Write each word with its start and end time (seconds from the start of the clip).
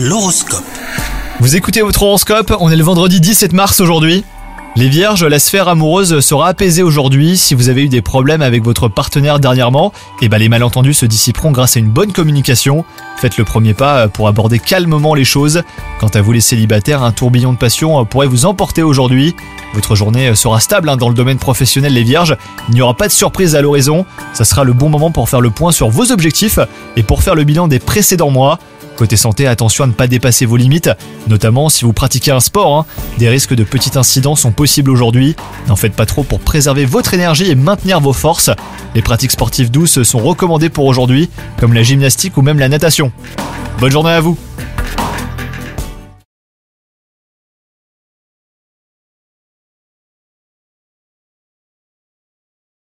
L'horoscope. 0.00 0.62
Vous 1.40 1.56
écoutez 1.56 1.82
votre 1.82 2.04
horoscope, 2.04 2.54
on 2.60 2.70
est 2.70 2.76
le 2.76 2.84
vendredi 2.84 3.20
17 3.20 3.52
mars 3.52 3.80
aujourd'hui. 3.80 4.22
Les 4.76 4.88
vierges, 4.88 5.24
la 5.24 5.40
sphère 5.40 5.66
amoureuse 5.66 6.20
sera 6.20 6.46
apaisée 6.46 6.84
aujourd'hui. 6.84 7.36
Si 7.36 7.56
vous 7.56 7.68
avez 7.68 7.82
eu 7.82 7.88
des 7.88 8.00
problèmes 8.00 8.40
avec 8.40 8.62
votre 8.62 8.86
partenaire 8.86 9.40
dernièrement, 9.40 9.92
et 10.22 10.28
ben 10.28 10.38
les 10.38 10.48
malentendus 10.48 10.94
se 10.94 11.04
dissiperont 11.04 11.50
grâce 11.50 11.76
à 11.76 11.80
une 11.80 11.88
bonne 11.88 12.12
communication. 12.12 12.84
Faites 13.16 13.38
le 13.38 13.44
premier 13.44 13.74
pas 13.74 14.06
pour 14.06 14.28
aborder 14.28 14.60
calmement 14.60 15.14
les 15.14 15.24
choses. 15.24 15.62
Quant 15.98 16.06
à 16.14 16.20
vous 16.20 16.30
les 16.30 16.40
célibataires, 16.40 17.02
un 17.02 17.10
tourbillon 17.10 17.52
de 17.52 17.58
passion 17.58 18.04
pourrait 18.04 18.28
vous 18.28 18.46
emporter 18.46 18.84
aujourd'hui. 18.84 19.34
Votre 19.74 19.96
journée 19.96 20.32
sera 20.36 20.60
stable 20.60 20.90
hein, 20.90 20.96
dans 20.96 21.08
le 21.08 21.14
domaine 21.16 21.38
professionnel 21.38 21.92
les 21.92 22.04
vierges. 22.04 22.36
Il 22.68 22.76
n'y 22.76 22.82
aura 22.82 22.94
pas 22.94 23.08
de 23.08 23.12
surprise 23.12 23.56
à 23.56 23.62
l'horizon. 23.62 24.06
Ça 24.32 24.44
sera 24.44 24.62
le 24.62 24.74
bon 24.74 24.90
moment 24.90 25.10
pour 25.10 25.28
faire 25.28 25.40
le 25.40 25.50
point 25.50 25.72
sur 25.72 25.88
vos 25.88 26.12
objectifs 26.12 26.60
et 26.94 27.02
pour 27.02 27.24
faire 27.24 27.34
le 27.34 27.42
bilan 27.42 27.66
des 27.66 27.80
précédents 27.80 28.30
mois. 28.30 28.60
Côté 28.98 29.16
santé, 29.16 29.46
attention 29.46 29.84
à 29.84 29.86
ne 29.86 29.92
pas 29.92 30.08
dépasser 30.08 30.44
vos 30.44 30.56
limites, 30.56 30.90
notamment 31.28 31.68
si 31.68 31.84
vous 31.84 31.92
pratiquez 31.92 32.32
un 32.32 32.40
sport. 32.40 32.76
hein. 32.78 32.86
Des 33.18 33.28
risques 33.28 33.54
de 33.54 33.62
petits 33.62 33.96
incidents 33.96 34.34
sont 34.34 34.50
possibles 34.50 34.90
aujourd'hui. 34.90 35.36
N'en 35.68 35.76
faites 35.76 35.92
pas 35.92 36.04
trop 36.04 36.24
pour 36.24 36.40
préserver 36.40 36.84
votre 36.84 37.14
énergie 37.14 37.48
et 37.48 37.54
maintenir 37.54 38.00
vos 38.00 38.12
forces. 38.12 38.50
Les 38.96 39.02
pratiques 39.02 39.30
sportives 39.30 39.70
douces 39.70 40.02
sont 40.02 40.18
recommandées 40.18 40.68
pour 40.68 40.84
aujourd'hui, 40.86 41.30
comme 41.60 41.74
la 41.74 41.84
gymnastique 41.84 42.36
ou 42.38 42.42
même 42.42 42.58
la 42.58 42.68
natation. 42.68 43.12
Bonne 43.78 43.92
journée 43.92 44.10
à 44.10 44.20
vous 44.20 44.36